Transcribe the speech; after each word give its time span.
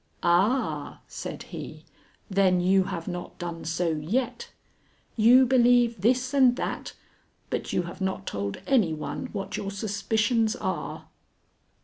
"Ah," 0.23 1.01
said 1.07 1.43
he, 1.43 1.85
"then 2.27 2.59
you 2.59 2.85
have 2.85 3.07
not 3.07 3.37
done 3.37 3.63
so 3.63 3.89
yet? 3.91 4.49
You 5.15 5.45
believe 5.45 6.01
this 6.01 6.33
and 6.33 6.55
that, 6.55 6.93
but 7.51 7.71
you 7.71 7.83
have 7.83 8.01
not 8.01 8.25
told 8.25 8.61
any 8.65 8.93
one 8.95 9.27
what 9.27 9.57
your 9.57 9.69
suspicions 9.69 10.55
are?" 10.55 11.05